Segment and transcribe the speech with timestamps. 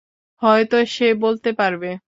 [0.41, 1.91] হয়তো সে বলতে পারবে।